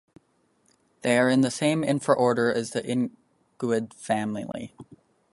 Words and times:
They 1.03 1.15
are 1.19 1.29
in 1.29 1.41
the 1.41 1.51
same 1.51 1.83
infraorder 1.83 2.51
as 2.51 2.71
the 2.71 2.81
iguanid 2.81 3.93
family. 3.93 4.73